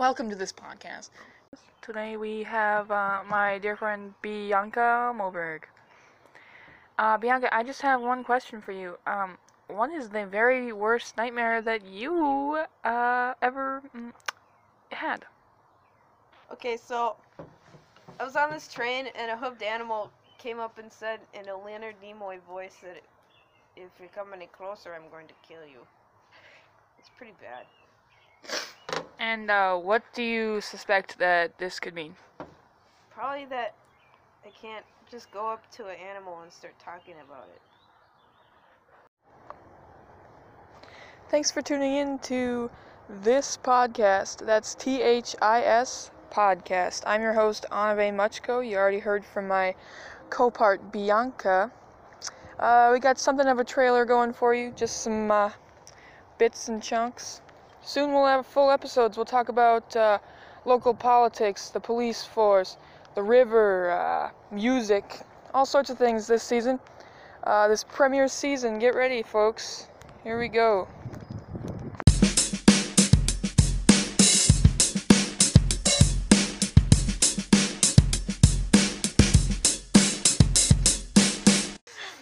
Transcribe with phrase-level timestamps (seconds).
[0.00, 1.10] welcome to this podcast.
[1.82, 5.64] Today we have uh, my dear friend Bianca Moberg.
[6.98, 8.96] Uh, Bianca, I just have one question for you.
[9.06, 9.36] Um,
[9.68, 14.10] what is the very worst nightmare that you uh, ever mm,
[14.90, 15.26] had?
[16.50, 17.16] Okay, so
[18.18, 21.54] I was on this train and a hoofed animal came up and said in a
[21.54, 23.02] Leonard Nimoy voice that
[23.76, 25.80] if you come any closer, I'm going to kill you.
[26.98, 27.66] It's pretty bad.
[29.20, 32.16] And uh, what do you suspect that this could mean?
[33.10, 33.74] Probably that
[34.46, 37.60] I can't just go up to an animal and start talking about it.
[41.28, 42.70] Thanks for tuning in to
[43.10, 44.46] this podcast.
[44.46, 47.02] That's T H I S podcast.
[47.06, 48.66] I'm your host, Anave Muchko.
[48.66, 49.74] You already heard from my
[50.30, 51.70] co part, Bianca.
[52.58, 55.50] Uh, we got something of a trailer going for you, just some uh,
[56.38, 57.42] bits and chunks.
[57.82, 59.16] Soon we'll have full episodes.
[59.16, 60.18] We'll talk about uh,
[60.64, 62.76] local politics, the police force,
[63.14, 65.20] the river, uh, music,
[65.54, 66.78] all sorts of things this season.
[67.42, 68.78] Uh, this premiere season.
[68.78, 69.88] Get ready, folks.
[70.22, 70.86] Here we go.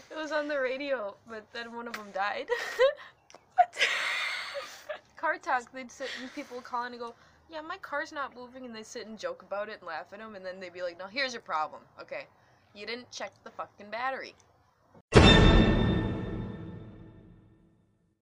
[0.08, 2.46] It was on the radio, but then one of them died.
[5.18, 7.14] Car talk, they'd sit and people call in and go,
[7.50, 10.20] Yeah, my car's not moving, and they sit and joke about it and laugh at
[10.20, 11.82] them, and then they'd be like, No, here's your problem.
[12.00, 12.24] Okay.
[12.74, 14.34] You didn't check the fucking battery.